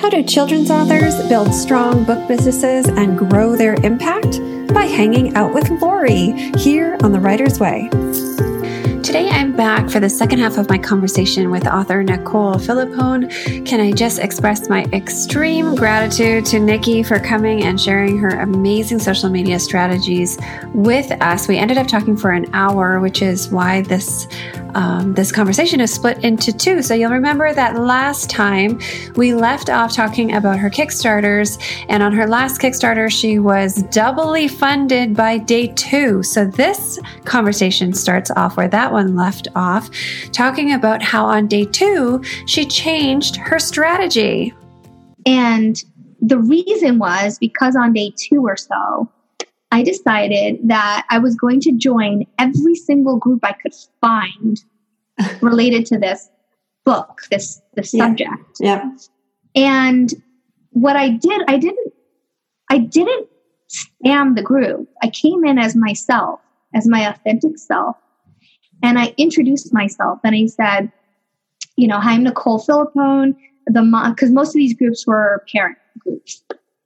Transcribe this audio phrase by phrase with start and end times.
[0.00, 4.40] How do children's authors build strong book businesses and grow their impact?
[4.72, 7.90] By hanging out with Laurie here on The Writer's Way.
[9.02, 13.66] Today, I'm back for the second half of my conversation with author Nicole Filippone.
[13.66, 19.00] Can I just express my extreme gratitude to Nikki for coming and sharing her amazing
[19.00, 20.38] social media strategies
[20.72, 21.46] with us?
[21.46, 24.28] We ended up talking for an hour, which is why this
[24.74, 26.82] um, this conversation is split into two.
[26.82, 28.80] So you'll remember that last time
[29.16, 34.48] we left off talking about her Kickstarters, and on her last Kickstarter, she was doubly
[34.48, 36.22] funded by day two.
[36.22, 39.90] So this conversation starts off where that one left off,
[40.32, 44.54] talking about how on day two, she changed her strategy.
[45.26, 45.76] And
[46.20, 49.10] the reason was because on day two or so,
[49.72, 54.62] I decided that I was going to join every single group I could find
[55.40, 56.28] related to this
[56.84, 58.06] book, this this Yeah.
[58.06, 58.42] subject.
[58.58, 58.90] Yeah.
[59.54, 60.12] And
[60.70, 61.92] what I did, I didn't
[62.70, 63.28] I didn't
[63.70, 64.88] spam the group.
[65.02, 66.40] I came in as myself,
[66.74, 67.96] as my authentic self.
[68.82, 70.90] And I introduced myself and I said,
[71.76, 75.78] you know, hi, I'm Nicole Filippone, the mom, because most of these groups were parent
[75.98, 76.42] groups.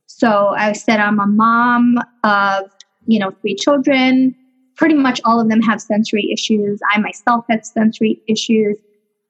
[0.06, 2.70] So I said, I'm a mom of,
[3.06, 4.34] you know, three children.
[4.76, 6.80] Pretty much all of them have sensory issues.
[6.92, 8.76] I myself had sensory issues.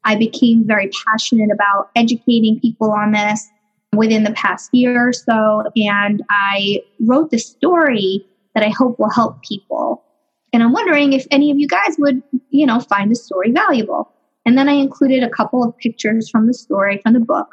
[0.05, 3.49] I became very passionate about educating people on this
[3.95, 5.65] within the past year or so.
[5.77, 10.03] And I wrote this story that I hope will help people.
[10.53, 14.11] And I'm wondering if any of you guys would, you know, find the story valuable.
[14.47, 17.49] And then I included a couple of pictures from the story, from the book.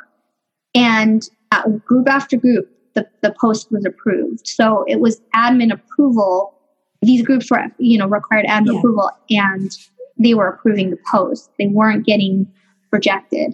[0.75, 4.47] And uh, group after group, the, the post was approved.
[4.47, 6.53] So it was admin approval.
[7.02, 8.78] These groups were, you know, required admin Yeah.
[8.80, 9.72] approval and
[10.20, 11.50] they were approving the post.
[11.58, 12.45] They weren't getting
[12.92, 13.53] rejected,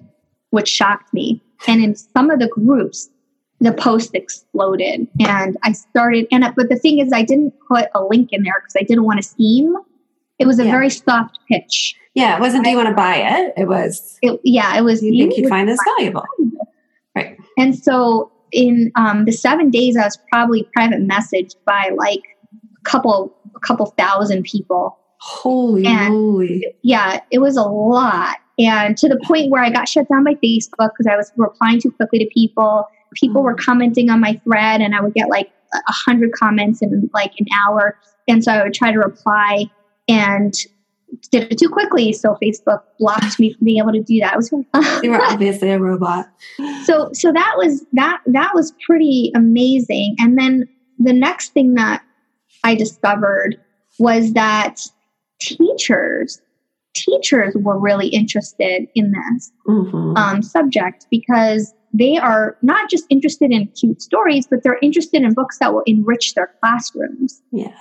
[0.49, 1.41] which shocked me.
[1.67, 3.09] And in some of the groups,
[3.59, 8.03] the post exploded and I started, and, but the thing is, I didn't put a
[8.03, 9.73] link in there because I didn't want to seem,
[10.39, 10.71] it was a Yeah.
[10.71, 11.95] very soft pitch.
[12.13, 12.35] Yeah.
[12.37, 13.53] It wasn't, do you want to buy it?
[13.57, 15.01] It was, It, yeah, it was.
[15.01, 16.25] you think you'd find this valuable?
[17.15, 17.37] Right.
[17.57, 22.21] And so in um, the seven days, I was probably private messaged by like
[22.51, 24.97] a couple, a couple thousand people.
[25.19, 26.63] Holy And- moly.
[26.83, 28.37] Yeah, it was a lot.
[28.59, 31.79] And to the point where I got shut down by Facebook because I was replying
[31.79, 32.87] too quickly to people.
[33.13, 37.09] People were commenting on my thread and I would get like a hundred comments in
[37.13, 37.97] like an hour.
[38.27, 39.65] And so I would try to reply
[40.07, 40.53] and
[41.31, 42.11] did it too quickly.
[42.13, 44.33] So Facebook blocked me from being able to do that.
[44.33, 44.51] It was
[45.03, 46.27] You were obviously a robot.
[46.85, 50.67] so so that was that that was pretty amazing and then
[50.99, 52.01] the next thing that
[52.63, 53.55] i discovered
[53.99, 54.81] was that
[55.39, 56.41] teachers
[56.95, 60.17] teachers were really interested in this Mhm.
[60.17, 65.33] um, subject because they are not just interested in cute stories but they're interested in
[65.33, 67.73] books that will enrich their classrooms yes.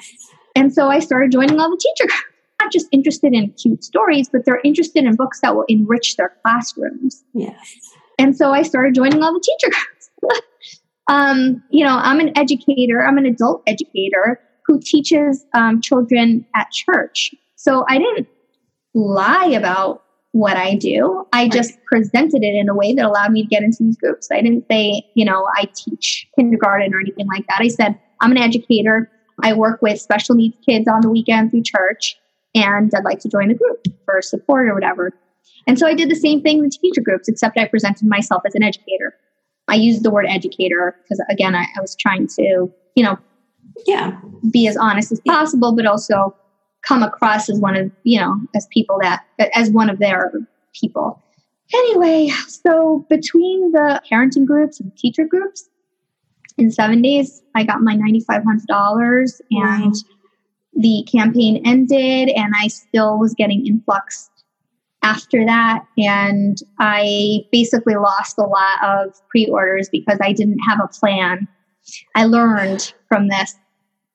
[0.55, 2.23] and so I started joining all the teacher groups.
[2.61, 6.33] Not just interested in cute stories, but they're interested in books that will enrich their
[6.43, 7.23] classrooms.
[7.35, 7.77] Yes.
[8.19, 10.43] And so I started joining all the teacher groups.
[11.09, 16.71] um, you know, I'm an educator, I'm an adult educator who teaches um, children at
[16.71, 17.35] church.
[17.57, 18.27] So I didn't
[18.95, 20.03] lie about
[20.33, 21.27] what I do.
[21.33, 24.29] I just presented it in a way that allowed me to get into these groups.
[24.31, 27.61] I didn't say, you know, I teach kindergarten or anything like that.
[27.61, 29.11] I said, I'm an educator.
[29.43, 32.17] I work with special needs kids on the weekend through church,
[32.57, 35.13] and I'd like to join the group for support or whatever.
[35.69, 38.55] And so I did the same thing in teacher groups, except I presented myself as
[38.55, 39.15] an educator.
[39.69, 43.19] I used the word educator because, again, I, I was trying to, you know,
[43.87, 44.19] Yeah.
[44.51, 46.35] be as honest as possible, but also
[46.87, 49.23] come across as one of, you know, as people that,
[49.55, 50.33] as one of their
[50.81, 51.23] people.
[51.75, 55.69] Anyway, so between the parenting groups and teacher groups,
[56.59, 59.93] in seven days, I got my $9,500 and Wow.
[60.77, 64.31] The campaign ended and I still was getting influx
[65.03, 65.85] after that.
[65.97, 71.49] And I basically lost a lot of pre orders because I didn't have a plan.
[72.15, 73.55] I learned from this.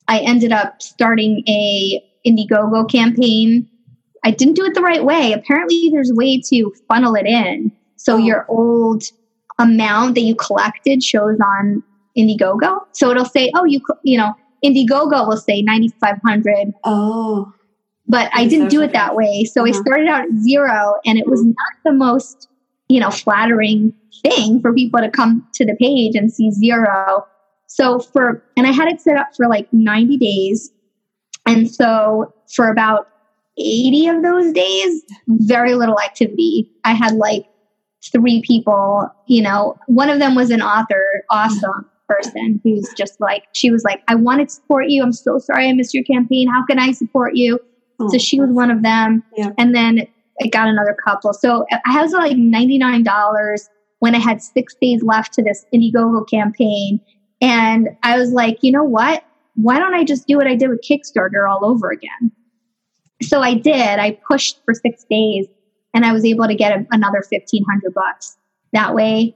[0.08, 3.68] I ended up starting a Indiegogo campaign.
[4.24, 5.32] I didn't do it the right way.
[5.34, 7.72] Apparently, there's a way to funnel it in.
[7.96, 8.18] So Oh.
[8.18, 9.04] your old
[9.58, 11.84] amount that you collected shows on
[12.18, 12.82] Indiegogo.
[12.92, 17.52] So it'll say, oh, you, you know, Indiegogo will say 9,500 Oh.
[18.08, 19.46] but I didn't do it that way.
[19.46, 19.82] So I Uh-huh.
[19.82, 21.56] started out at zero, and it was not
[21.86, 22.50] the most,
[22.90, 23.94] you know, flattering
[24.24, 27.26] thing for people to come to the page and see zero.
[27.68, 30.72] So for, and I had it set up for like 90 days.
[31.46, 33.08] And so for about
[33.58, 36.70] 80 of those days, very little activity.
[36.84, 37.46] I had like
[38.12, 43.44] three people, you know, one of them was an author, awesome person who's just like,
[43.54, 45.04] she was like, I want to support you.
[45.04, 46.48] I'm so sorry I missed your campaign.
[46.48, 47.60] How can I support you?
[48.00, 49.24] Oh, so she was one of them.
[49.36, 49.52] Yeah.
[49.58, 50.08] And then
[50.42, 51.34] I got another couple.
[51.34, 53.70] So I was like $99
[54.00, 57.00] when I had six days left to this Indiegogo campaign.
[57.42, 59.24] And I was like, you know what?
[59.56, 62.32] Why don't I just do what I did with Kickstarter all over again?
[63.22, 64.00] So I did.
[64.00, 65.48] I pushed for six days
[65.94, 68.38] and I was able to get a, another 1500 bucks
[68.74, 69.36] that way.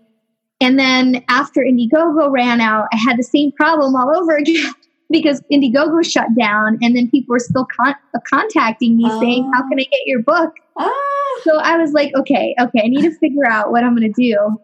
[0.66, 4.74] And then after Indiegogo ran out, I had the same problem all over again
[5.12, 7.94] because Indiegogo shut down and then people were still con-
[8.28, 10.56] contacting me saying, How can I get your book?
[10.76, 10.92] Ah.
[11.44, 14.20] So I was like, Okay, okay, I need to figure out what I'm going to
[14.20, 14.58] do.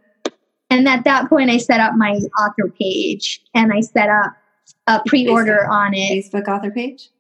[0.71, 4.33] And at that point, I set up my author page and I set up
[4.88, 6.25] a pre order on it.
[6.25, 7.12] Facebook author page?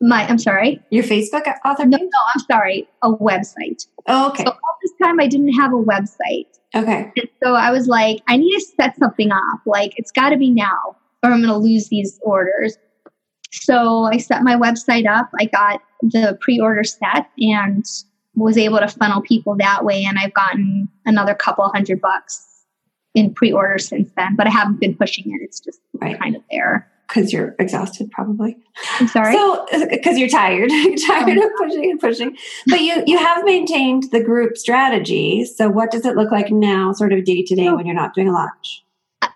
[0.00, 0.80] My, I'm sorry.
[0.88, 2.08] Your Facebook author no, page?
[2.10, 2.88] No, I'm sorry.
[3.02, 3.86] A website.
[4.06, 4.44] Oh, okay.
[4.44, 4.56] So
[5.04, 6.46] time, I didn't have a website.
[6.74, 7.12] Okay.
[7.16, 9.60] And so I was like, I need to set something up.
[9.66, 12.76] Like, it's got to be now, or I'm going to lose these orders.
[13.52, 15.30] So I set my website up.
[15.38, 17.84] I got the pre order set and
[18.34, 20.04] was able to funnel people that way.
[20.04, 22.44] And I've gotten another couple hundred bucks
[23.14, 25.44] in pre order since then, but I haven't been pushing it.
[25.44, 26.18] It's just right.
[26.18, 28.56] kind of there because you're exhausted probably.
[29.00, 29.34] I'm sorry?
[29.34, 32.36] So uh, because you're tired you're tired of pushing and pushing.
[32.66, 35.44] But you you have maintained the group strategy.
[35.44, 38.14] So what does it look like now sort of day to day when you're not
[38.14, 38.84] doing a launch?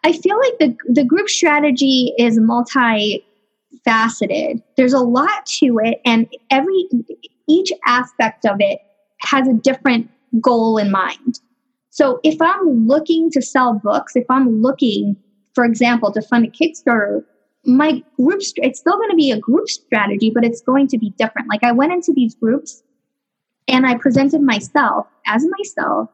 [0.05, 3.25] I feel like the the group strategy is multi
[3.85, 6.89] faceted there's a lot to it and every
[7.49, 8.79] each aspect of it
[9.21, 10.09] has a different
[10.41, 11.41] goal in mind.
[11.91, 15.17] So if i'm looking to sell books if i'm looking
[15.55, 17.25] for example to fund a kickstarter
[17.69, 21.11] my group, it's still going to be a group strategy, but it's going to be
[21.19, 21.49] different.
[21.49, 22.83] Like I went into these groups
[23.69, 26.09] and I presented myself as myself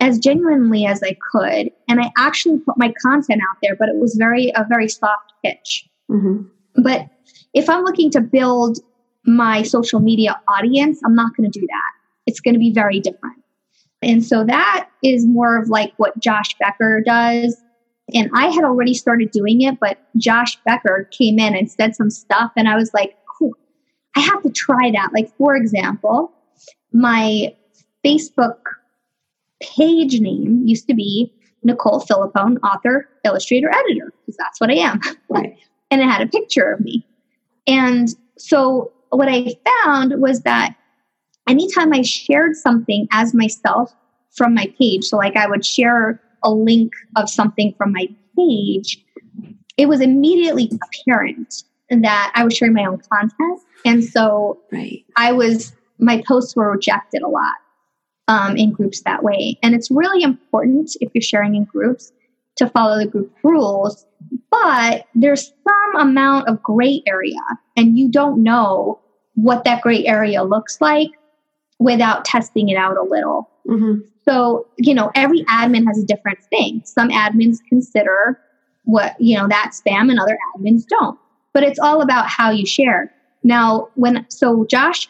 [0.00, 1.70] as genuinely as I could.
[1.88, 5.32] And I actually put my content out there, but it was very, a very soft
[5.44, 5.88] pitch.
[6.10, 6.42] Mm-hmm.
[6.82, 7.06] But
[7.54, 8.78] if I'm looking to build
[9.24, 11.90] my social media audience, I'm not going to do that.
[12.26, 13.36] It's going to be very different.
[14.02, 17.56] And so that is more of like what Josh Becker does
[18.14, 22.10] and I had already started doing it, but Josh Becker came in and said some
[22.10, 22.52] stuff.
[22.56, 23.52] And I was like, cool,
[24.16, 25.10] I have to try that.
[25.12, 26.32] Like, for example,
[26.92, 27.54] my
[28.04, 28.58] Facebook
[29.60, 31.32] page name used to be
[31.62, 35.00] Nicole Filippone, author, illustrator, editor, because that's what I am.
[35.28, 35.56] Right.
[35.90, 37.06] and it had a picture of me.
[37.66, 38.08] And
[38.38, 39.54] so what I
[39.84, 40.74] found was that
[41.48, 43.94] anytime I shared something as myself
[44.32, 49.04] from my page, so like I would share a link of something from my page,
[49.76, 53.60] it was immediately apparent that I was sharing my own content.
[53.84, 55.04] And so right.
[55.16, 57.54] I was, my posts were rejected a lot
[58.28, 59.58] um, in groups that way.
[59.62, 62.12] And it's really important if you're sharing in groups
[62.56, 64.06] to follow the group rules.
[64.50, 67.40] But there's some amount of gray area,
[67.76, 69.00] and you don't know
[69.34, 71.10] what that gray area looks like
[71.78, 73.50] without testing it out a little.
[73.68, 74.00] Mm-hmm.
[74.24, 76.82] So, you know, every admin has a different thing.
[76.84, 78.38] Some admins consider
[78.84, 81.18] what, you know, that spam and other admins don't.
[81.52, 83.12] But it's all about how you share.
[83.42, 85.08] Now, when, so Josh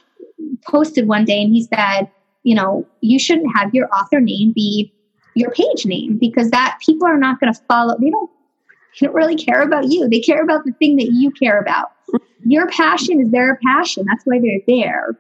[0.67, 2.11] posted one day and he said,
[2.43, 4.93] you know, you shouldn't have your author name be
[5.35, 7.95] your page name because that people are not going to follow.
[8.01, 8.31] They don't,
[9.01, 10.09] they don't really care about you.
[10.09, 11.89] They care about the thing that you care about.
[12.45, 14.05] Your passion is their passion.
[14.09, 15.19] That's why they're there.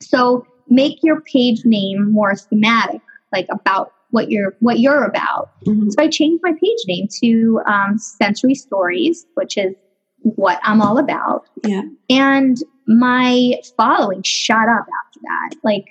[0.00, 3.00] So make your page name more thematic
[3.34, 5.50] like about what you're what you're about.
[5.66, 5.90] Mm-hmm.
[5.90, 9.74] So I changed my page name to um, Sensory Stories, which is
[10.22, 11.46] what I'm all about.
[11.64, 11.82] Yeah.
[12.08, 15.56] And my following shot up after that.
[15.64, 15.84] Like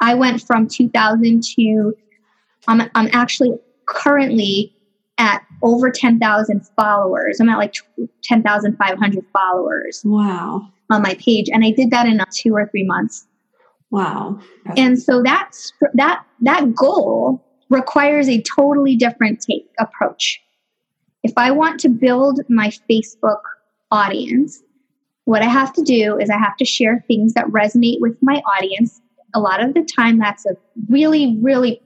[0.00, 1.94] I went from 2000 to
[2.68, 4.72] I'm I'm actually currently
[5.18, 7.40] at over 10,000 followers.
[7.40, 7.74] I'm at like
[8.22, 10.02] 10,500 followers.
[10.04, 10.68] Wow.
[10.90, 13.26] On my page and I did that in 2 or 3 months.
[13.90, 14.40] Wow.
[14.76, 20.40] And so that's that that goal requires a totally different take approach.
[21.22, 23.40] If I want to build my Facebook
[23.90, 24.62] audience,
[25.24, 28.42] what I have to do is I have to share things that resonate with my
[28.56, 29.00] audience.
[29.34, 30.56] A lot of the time that's a
[30.88, 31.80] really really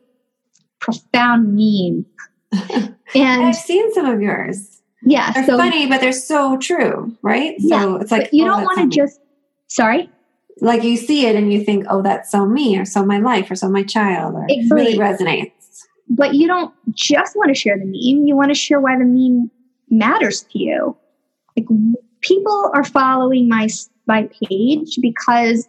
[0.81, 2.07] profound meme.
[3.15, 4.81] and I've seen some of yours.
[5.03, 7.55] Yeah, they're so, funny, but they're so true, right?
[7.59, 9.21] Yeah, so it's like you oh, don't want to just
[9.69, 10.11] sorry
[10.61, 13.51] like you see it and you think, oh, that's so me or so my life
[13.51, 15.53] or so my child or it really resonates.
[16.09, 18.27] But you don't just want to share the meme.
[18.27, 19.51] You want to share why the meme
[19.91, 20.97] matters to you.
[21.57, 21.67] Like
[22.21, 23.69] people are following my
[24.07, 25.69] my page because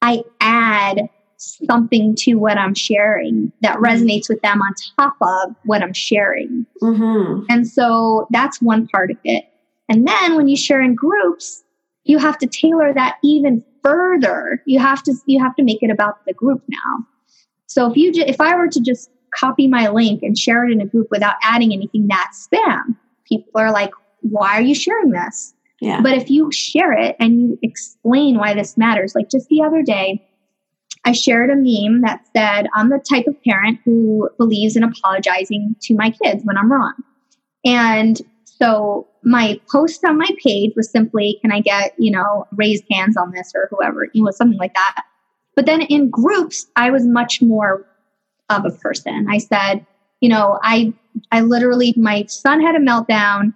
[0.00, 5.82] I add something to what I'm sharing that resonates with them on top of what
[5.82, 6.66] I'm sharing.
[6.82, 7.44] Mm-hmm.
[7.48, 9.44] And so that's one part of it.
[9.88, 11.62] And then when you share in groups,
[12.04, 14.62] you have to tailor that even further.
[14.66, 17.06] You have to you have to make it about the group now.
[17.66, 20.72] So if you ju- if I were to just copy my link and share it
[20.72, 22.96] in a group without adding anything, that's spam.
[23.28, 26.00] People are like, "Why are you sharing this?" Yeah.
[26.00, 29.82] But if you share it and you explain why this matters, like just the other
[29.82, 30.24] day,
[31.04, 35.76] I shared a meme that said, I'm the type of parent who believes in apologizing
[35.82, 36.94] to my kids when I'm wrong.
[37.64, 38.20] And
[38.64, 43.16] so my post on my page was simply, can I get, you know, raised hands
[43.16, 45.02] on this or whoever, you know, something like that.
[45.54, 47.86] But then in groups, I was much more
[48.48, 49.26] of a person.
[49.30, 49.84] I said,
[50.20, 50.94] you know, I,
[51.30, 53.52] I literally, my son had a meltdown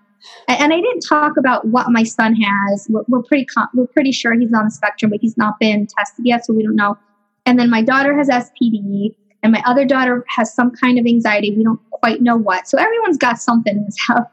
[0.46, 2.86] and I didn't talk about what my son has.
[2.90, 5.86] We're, we're pretty con- we're pretty sure he's on the spectrum, but he's not been
[5.86, 6.98] tested yet, so we don't know.
[7.46, 11.56] And then my daughter has SPD, and my other daughter has some kind of anxiety.
[11.56, 12.68] We don't quite know what.
[12.68, 14.26] So everyone's got something in this house.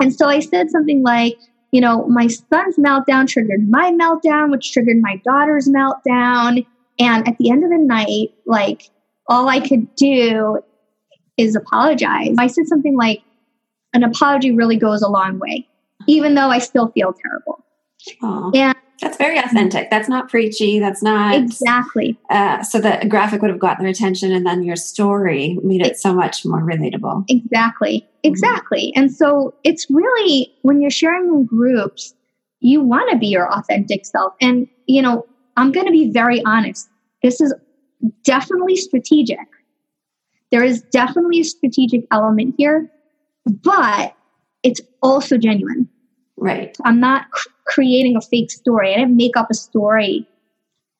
[0.00, 1.38] And so I said something like,
[1.72, 6.66] you know, my son's meltdown triggered my meltdown, which triggered my daughter's meltdown.
[6.98, 8.90] And at the end of the night, like
[9.28, 10.58] all I could do
[11.36, 12.34] is apologize.
[12.38, 13.22] I said something like,
[13.92, 15.66] an apology really goes a long way,
[16.06, 17.64] even though I still feel terrible.
[18.22, 19.90] Oh, And that's very authentic.
[19.90, 20.78] That's not preachy.
[20.78, 24.76] That's not exactly, Uh, so the graphic would have gotten their attention, and then your
[24.76, 27.24] story made it so much more relatable.
[27.28, 28.92] exactly, exactly.
[28.94, 32.14] And so it's really when you're sharing in groups,
[32.60, 34.34] you want to be your authentic self.
[34.40, 35.26] And, you know,
[35.56, 36.88] I'm going to be very honest.
[37.22, 37.54] This is
[38.24, 39.38] definitely strategic.
[40.50, 42.90] There is definitely a strategic element here,
[43.46, 44.14] but
[44.62, 45.88] it's also genuine.
[46.40, 46.76] Right.
[46.84, 48.92] I'm not c- creating a fake story.
[48.94, 50.26] I didn't make up a story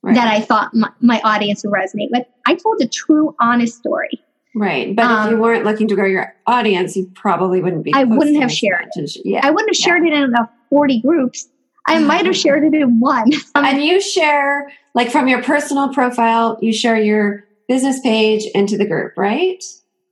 [0.03, 0.15] Right.
[0.15, 2.27] that I thought my, my audience would resonate with.
[2.47, 4.09] I told a true, honest story.
[4.55, 4.95] right.
[4.97, 7.93] But if you um, weren't looking to grow your audience, you probably wouldn't be.
[7.95, 9.17] I wouldn't have shared it.
[9.27, 9.41] yeah.
[9.43, 11.49] I wouldn't have shared it in enough 40 groups.
[11.87, 13.31] I might have shared it in one.
[13.55, 18.79] Um, and you share, like from your personal profile, you share your business page into
[18.79, 19.63] the group, right?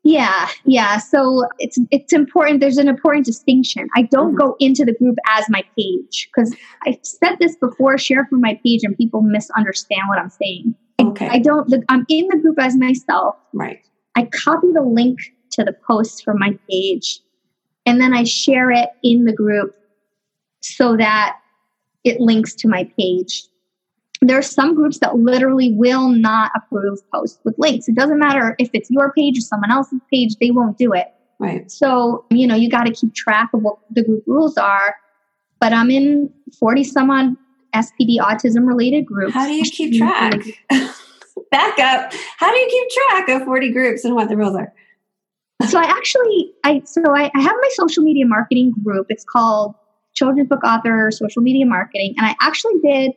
[0.08, 0.96] Yeah, yeah.
[0.98, 2.60] So it's it's important.
[2.60, 3.88] There's an important distinction.
[3.94, 4.38] I don't Mhm.
[4.38, 6.54] go into the group as my page because
[6.86, 7.98] I've said this before.
[7.98, 10.74] Share from my page, and people misunderstand what I'm saying.
[11.00, 11.28] Okay.
[11.28, 11.72] I don't.
[11.88, 13.36] I'm in the group as myself.
[13.52, 13.78] right.
[14.16, 15.18] I copy the link
[15.52, 17.20] to the post from my page
[17.86, 19.70] and then I share it in the group
[20.60, 21.36] so that
[22.04, 23.44] it links to my page.
[24.20, 27.88] There are some groups that literally will not approve posts with links.
[27.88, 31.06] It doesn't matter if it's your page or someone else's page, they won't do it.
[31.38, 31.70] Right.
[31.70, 34.96] So, you know, you got to keep track of what the group rules are.
[35.60, 37.37] But I'm in 40 some odd
[37.75, 39.34] SPD autism related groups.
[39.34, 40.40] How do you keep track?
[41.50, 42.12] Back up.
[42.38, 44.72] How do you keep track of 40 groups and what the rules are?
[45.66, 49.06] so I actually, I so I, I have my social media marketing group.
[49.08, 49.75] It's called
[50.14, 53.12] Children's Book Author Social Media Marketing, and I actually did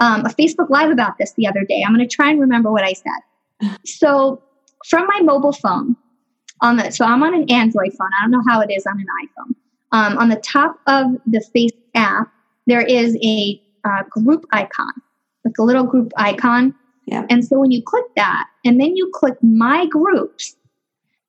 [0.00, 1.84] um, a Facebook Live about this the other day.
[1.86, 3.76] I'm going to try and remember what I said.
[3.84, 4.42] So
[4.86, 5.96] from my mobile phone,
[6.62, 8.08] on the so I'm on an Android phone.
[8.18, 9.54] I don't know how it is on an iPhone.
[9.92, 12.32] Um, on the top of the Face app,
[12.66, 14.92] there is a uh, group icon,
[15.44, 16.74] like a little group icon.
[17.06, 17.26] Yeah.
[17.28, 20.54] And so when you click that, and then you click My Groups,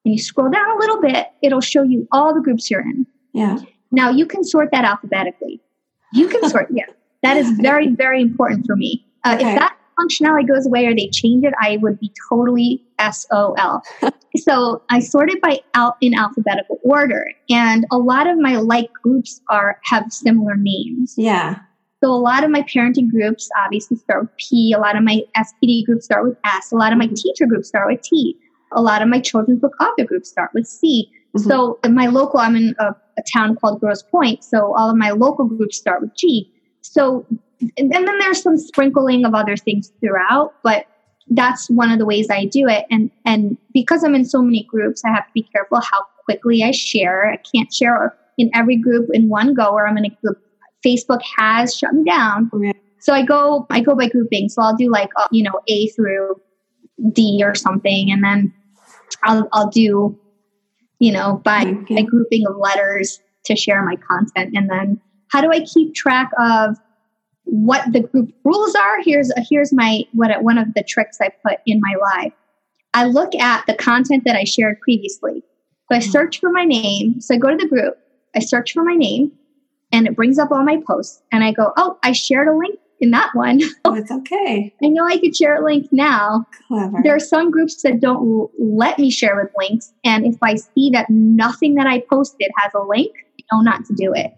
[0.06, 3.08] and you scroll down a little bit, it'll show you all the groups you're in.
[3.34, 3.60] Yeah.
[3.92, 5.62] Now you can sort that alphabetically.
[6.14, 6.86] You can sort, yeah.
[7.24, 9.06] That is very, very important for me.
[9.24, 9.54] Uh, Okay.
[9.54, 13.56] If that functionality goes away or they change it, I would be totally SOL.
[14.38, 19.40] so I sorted by out in alphabetical order, and a lot of my like groups
[19.50, 21.14] are have similar names.
[21.18, 21.60] Yeah.
[22.04, 24.74] So a lot of my parenting groups obviously start with P.
[24.76, 26.72] A lot of my SPD groups start with S.
[26.72, 28.36] A lot of my teacher groups start with T.
[28.72, 31.12] A lot of my children's book author groups start with C.
[31.38, 31.48] Mhm.
[31.48, 32.86] So in my local, I'm in a,
[33.20, 34.44] a town called Grosse Pointe.
[34.44, 36.52] So all of my local groups start with G.
[36.82, 37.26] So
[37.78, 40.88] and, then there's some sprinkling of other things throughout, but
[41.30, 42.86] that's one of the ways I do it.
[42.90, 46.64] And and because I'm in so many groups, I have to be careful how quickly
[46.64, 47.32] I share.
[47.32, 50.40] I can't share in every group in one go, or I'm in a group.
[50.86, 52.50] Facebook has shut me down.
[52.60, 52.72] Yeah.
[53.00, 54.50] So I go I go by grouping.
[54.50, 56.42] So I'll do like uh, you know A through
[57.12, 58.54] D or something, and then
[59.24, 60.18] I'll I'll do
[61.00, 61.98] you know by Okay.
[61.98, 65.00] a grouping of letters to share my content, and then
[65.32, 66.78] how do I keep track of
[67.44, 69.02] what the group rules are?
[69.04, 72.32] Here's here's my what one of the tricks I put in my live.
[72.94, 75.44] I look at the content that I shared previously.
[75.90, 76.12] So I mm-hmm.
[76.12, 77.22] search for my name.
[77.22, 77.98] So I go to the group.
[78.36, 79.32] I search for my name,
[79.92, 81.22] and it brings up all my posts.
[81.32, 83.62] And I go, oh, I shared a link in that one.
[83.84, 84.74] Oh, it's okay.
[84.82, 86.46] I know I could share a link now.
[86.68, 87.00] Clever.
[87.04, 89.92] There are some groups that don't let me share with links.
[90.06, 93.86] And if I see that nothing that I posted has a link, I know not
[93.86, 94.32] to do it.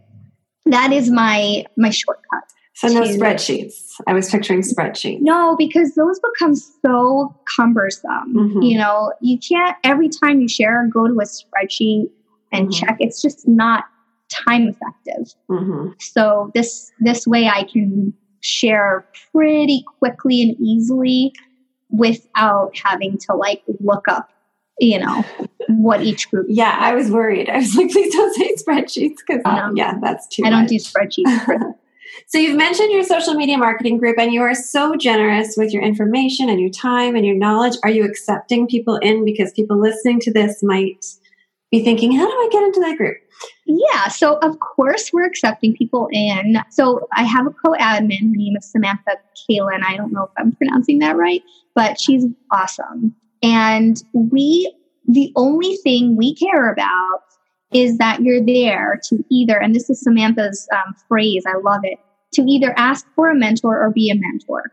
[0.66, 2.44] That is my my shortcut.
[2.76, 3.96] So no to- spreadsheets.
[4.08, 5.20] I was picturing spreadsheets.
[5.22, 8.34] No, because those become so cumbersome.
[8.36, 8.68] Mhm.
[8.68, 12.10] You know, you can't every time you share, go to a spreadsheet
[12.52, 12.74] and Mhm.
[12.74, 12.98] check.
[13.00, 13.84] It's just not
[14.30, 15.36] time effective.
[15.48, 21.34] hmm So this this way I can share pretty quickly and easily
[21.92, 24.30] without having to like look up,
[24.80, 25.24] you know,
[25.70, 26.48] what each group.
[26.50, 27.50] Yeah, I was worried.
[27.50, 29.72] I was like, please don't say spreadsheets because um, No.
[29.76, 30.44] yeah, that's too.
[30.46, 31.74] I don't do spreadsheets.
[32.28, 35.82] So you've mentioned your social media marketing group, and you are so generous with your
[35.82, 37.76] information and your time and your knowledge.
[37.84, 41.06] Are you accepting people in because people listening to this might
[41.72, 43.18] be thinking, "How do I get into that group?"
[43.66, 46.58] Yeah, so of course we're accepting people in.
[46.70, 48.20] So I have a co-admin.
[48.20, 49.18] Her name is Samantha
[49.50, 49.84] Kalin.
[49.84, 51.42] I don't know if I'm pronouncing that right,
[51.76, 53.16] but she's awesome.
[53.44, 54.74] And we,
[55.08, 57.22] the only thing we care about
[57.74, 61.44] is that you're there to either, and this is Samantha's um, phrase.
[61.46, 62.00] I love it.
[62.34, 64.72] To either ask for a mentor or be a mentor.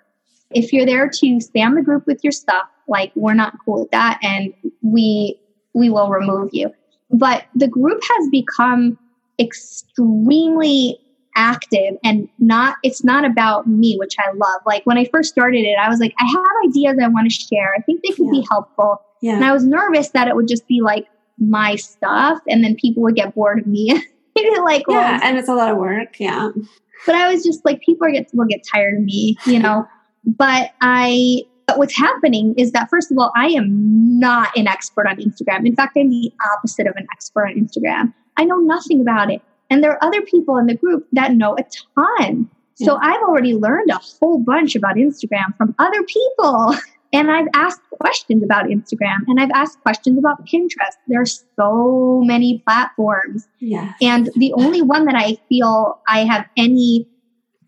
[0.51, 3.91] If you're there to spam the group with your stuff, like we're not cool with
[3.91, 5.39] that, and we
[5.75, 6.73] we will remove you
[7.11, 8.99] but the group has become
[9.39, 10.99] extremely
[11.37, 15.61] active and not it's not about me which i love like when i first started
[15.61, 18.31] it i was like i have ideas i want to share i think they could
[18.31, 19.37] be helpful yeah.
[19.37, 21.07] and i was nervous that it would just be like
[21.39, 23.91] my stuff and then people would get bored of me
[24.63, 26.19] like well, yeah, and it's a lot of work.
[26.19, 26.51] Yeah,
[27.07, 29.87] but I was just like, people are get will get tired of me, you know.
[30.25, 35.07] but I, but what's happening is that first of all, I am not an expert
[35.07, 35.67] on Instagram.
[35.67, 38.13] In fact, I'm the opposite of an expert on Instagram.
[38.37, 41.57] I know nothing about it, and there are other people in the group that know
[41.57, 42.51] a ton.
[42.75, 46.75] So I've already learned a whole bunch about Instagram from other people.
[47.13, 50.95] And I've asked questions about Instagram and I've asked questions about Pinterest.
[51.09, 53.49] There are so many platforms.
[53.59, 57.09] yeah, And the only one that I feel I have any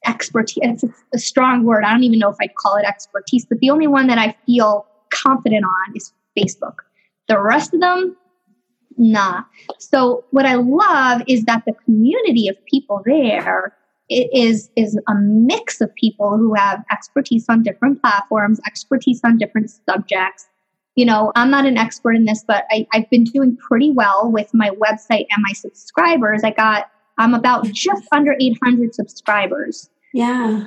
[0.06, 1.82] expertise, it's a strong word.
[1.84, 4.36] I don't even know if I'd call it expertise, but the only one that I
[4.46, 6.76] feel confident on is Facebook.
[7.26, 8.16] The rest of them,
[9.02, 9.42] nah.
[9.78, 13.76] So what I love is that the community of people there
[14.08, 19.38] is is is a mix of people who have expertise on different platforms, expertise on
[19.38, 20.46] different subjects.
[20.94, 24.30] You know, I'm not an expert in this, but I, I've been doing pretty well
[24.30, 26.42] with my website and my subscribers.
[26.44, 29.90] I got I'm about just under 800 subscribers.
[30.12, 30.66] yeah.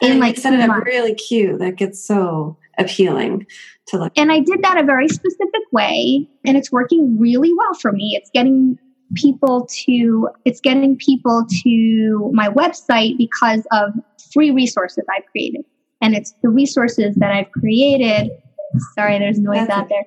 [0.00, 1.60] And like like set it up really cute.
[1.60, 3.46] That gets so appealing
[3.86, 4.12] to look.
[4.16, 8.18] And I did that a very specific way, and it's working really well for me.
[8.20, 8.78] It's getting
[9.14, 13.92] people to it's getting people to my website because of
[14.32, 15.64] free resources I've created.
[16.00, 18.30] And it's the resources that I've created.
[18.94, 20.04] Sorry, there's noise That's out there.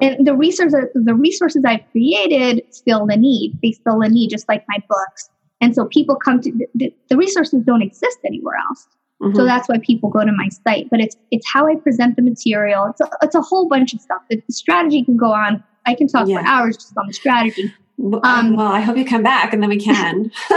[0.00, 3.58] And the resources the resources I've created fill the need.
[3.62, 5.30] They fill the need just like my books.
[5.60, 8.86] And so people come to the, the resources don't exist anywhere else.
[9.22, 9.36] Mhm.
[9.36, 10.88] So that's why people go to my site.
[10.90, 12.86] But it's it's how I present the material.
[12.86, 14.20] It's a, it's a whole bunch of stuff.
[14.30, 15.62] The, strategy can go on.
[15.86, 16.40] I can talk Yeah.
[16.42, 17.72] for hours just on the strategy.
[17.98, 20.30] Well, Um, well, I hope you come back and then we can.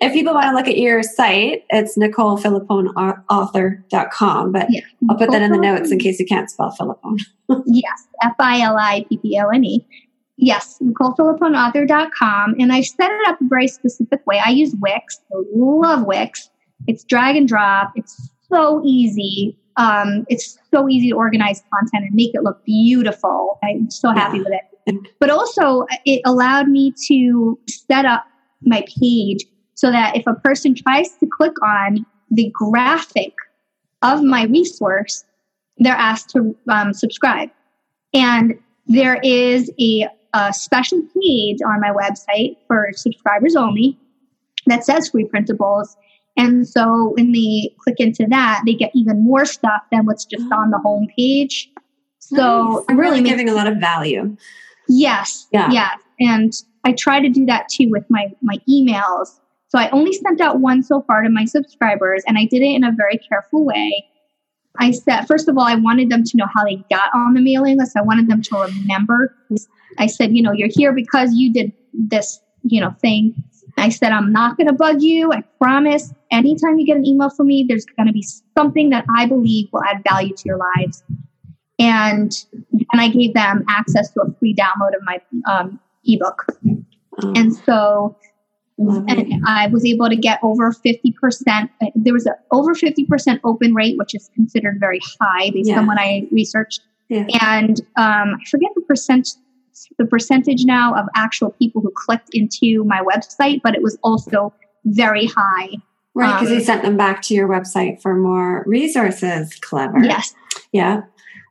[0.00, 4.52] if people want to look at your site, it's NicoleFilippone.author.com.
[4.52, 4.80] But Yeah.
[5.08, 7.20] I'll put that in the notes in case you can't spell Filippone.
[7.66, 9.86] Yes, F I L I P P O N E.
[10.36, 12.54] Yes, NicoleFilipponeauthor.com.
[12.58, 14.40] And I set it up a very specific way.
[14.44, 15.20] I use Wix.
[15.32, 16.50] I love Wix.
[16.86, 17.92] It's drag and drop.
[17.96, 19.58] It's so easy.
[19.76, 23.58] Um, it's so easy to organize content and make it look beautiful.
[23.64, 25.14] I'm so happy with it.
[25.18, 28.24] But also, it allowed me to set up
[28.62, 29.44] my page
[29.74, 33.32] so that if a person tries to click on the graphic
[34.02, 35.24] of my resource,
[35.78, 37.50] they're asked to um, subscribe.
[38.12, 38.54] And
[38.86, 43.98] there is a, a special page on my website for subscribers only
[44.66, 45.96] that says free printables.
[46.36, 50.50] And so when they click into that, they get even more stuff than what's just
[50.52, 51.70] on the home page.
[52.18, 52.84] So Nice.
[52.88, 54.36] I'm really really giving a lot of value.
[54.88, 55.46] Yes.
[55.52, 55.70] Yeah.
[55.70, 56.00] Yes.
[56.20, 56.52] And
[56.84, 59.40] I try to do that too with my my emails.
[59.68, 62.74] So I only sent out one so far to my subscribers and I did it
[62.74, 64.04] in a very careful way.
[64.78, 67.40] I said first of all I wanted them to know how they got on the
[67.40, 67.96] mailing list.
[67.96, 69.34] I wanted them to remember.
[69.98, 73.34] I said, you know, you're here because you did this, you know, thing.
[73.76, 75.32] I said I'm not going to bug you.
[75.32, 76.12] I promise.
[76.30, 79.68] Anytime you get an email from me, there's going to be something that I believe
[79.72, 81.02] will add value to your lives.
[81.78, 82.32] And
[82.92, 86.46] and I gave them access to a free download of my um, ebook.
[87.22, 88.16] Um, And so
[88.78, 91.70] and I was able to get over 50%.
[91.94, 95.78] There was an over 50% open rate, which is considered very high based yeah.
[95.78, 96.80] on what I researched.
[97.08, 97.26] Yeah.
[97.40, 99.28] And um, I forget the percent
[99.98, 104.52] the percentage now of actual people who clicked into my website, but it was also
[104.84, 105.68] very high.
[106.14, 109.54] Right, because um, you sent them back to your website for more resources.
[109.60, 109.98] Clever.
[109.98, 110.32] Yes.
[110.72, 111.02] Yeah.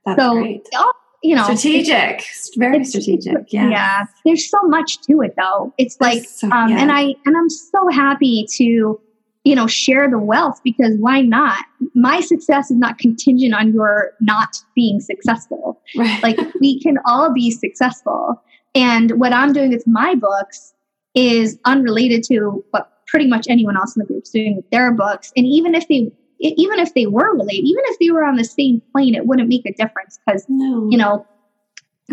[0.06, 0.68] That's so, great.
[0.74, 2.26] Oh, you know, strategic,
[2.58, 3.34] very strategic.
[3.52, 3.70] Yeah.
[3.70, 4.06] Yeah.
[4.26, 5.74] There's so much to it though.
[5.78, 6.80] It's like, so, um, yeah.
[6.80, 9.00] and I, and I'm so happy to,
[9.44, 11.64] you know, share the wealth because why not?
[11.94, 15.82] My success is not contingent on your not being successful.
[15.98, 16.24] Right.
[16.24, 18.42] Like we can all be successful.
[18.74, 20.74] And what I'm doing with my books
[21.14, 24.92] is unrelated to what pretty much anyone else in the group is doing with their
[24.92, 25.32] books.
[25.36, 28.44] And even if they even if they were related, even if they were on the
[28.44, 30.88] same plane, it wouldn't make a difference because no.
[30.90, 31.26] you know,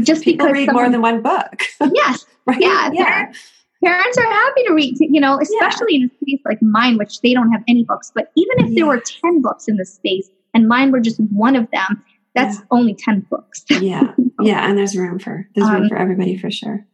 [0.02, 1.62] just People because read someone, more than one book.
[1.94, 2.60] yes, right?
[2.60, 3.32] yeah, yeah.
[3.82, 6.04] Parents, are happy to read, you know, especially yeah.
[6.04, 8.12] in a space like mine, which they don't have any books.
[8.14, 8.74] But even if yeah.
[8.74, 12.02] there were ten books in the space and mine were just one of them,
[12.34, 12.64] that's yeah.
[12.70, 13.64] only ten books.
[13.70, 14.12] yeah,
[14.42, 16.86] yeah, and there's room for there's room um, for everybody for sure.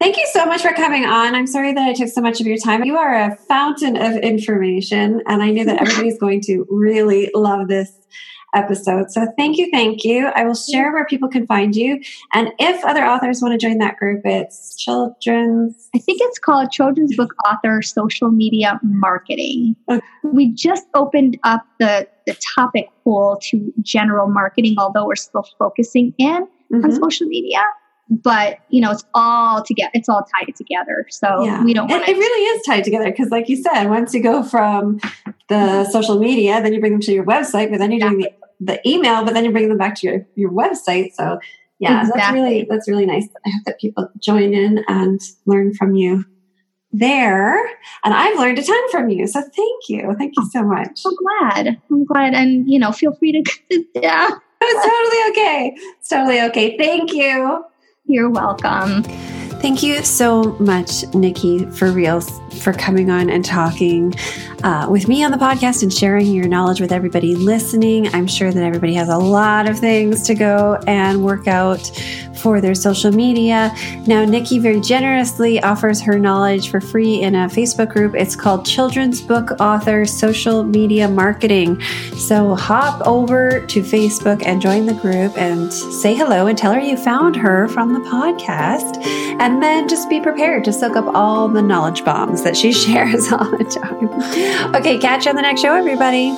[0.00, 1.34] Thank you so much for coming on.
[1.34, 2.84] I'm sorry that I took so much of your time.
[2.84, 7.68] You are a fountain of information, and I knew that everybody's going to really love
[7.68, 7.92] this
[8.54, 9.10] episode.
[9.10, 10.26] So thank you, thank you.
[10.34, 12.00] I will share where people can find you.
[12.32, 15.88] And if other authors want to join that group, it's children's.
[15.94, 19.76] I think it's called Children's Book Author Social Media Marketing.
[19.88, 20.04] Okay.
[20.24, 26.14] We just opened up the, the topic pool to general marketing, although we're still focusing
[26.18, 26.84] in mm-hmm.
[26.84, 27.60] on social media
[28.10, 31.62] but you know it's all together it's all tied together so yeah.
[31.62, 34.20] we don't want it, it really is tied together because like you said once you
[34.20, 34.98] go from
[35.48, 38.26] the social media then you bring them to your website but then you're doing
[38.60, 41.12] the, email but then you bring them back to your, your website.
[41.14, 41.38] So
[41.78, 42.20] yeah exactly.
[42.20, 43.26] that's really that's really nice.
[43.46, 46.24] I hope that people join in and learn from you
[46.92, 47.56] there.
[48.04, 50.14] And i've learned a ton from you so thank you.
[50.18, 51.02] Thank you so much.
[51.06, 51.80] I'm glad.
[51.90, 52.34] I'm glad.
[52.34, 54.30] And you know feel free to yeah.
[54.62, 55.74] It's totally okay.
[55.98, 56.76] It's totally okay.
[56.76, 57.64] Thank you.
[58.04, 59.04] You're welcome.
[59.60, 64.14] Thank you so much, Nikki, for reals, for coming on and talking
[64.64, 68.08] uh, with me on the podcast and sharing your knowledge with everybody listening.
[68.14, 71.90] I'm sure that everybody has a lot of things to go and work out
[72.40, 73.74] for their social media.
[74.06, 78.14] Now, Nikki very generously offers her knowledge for free in a Facebook group.
[78.14, 81.80] It's called Children's Book Author Social Media Marketing.
[82.16, 86.80] So hop over to Facebook and join the group and say hello and tell her
[86.80, 88.96] you found her from the podcast.
[89.50, 93.32] And then just be prepared to soak up all the knowledge bombs that she shares
[93.32, 94.76] all the time.
[94.76, 96.30] Okay, catch you on the next show, everybody.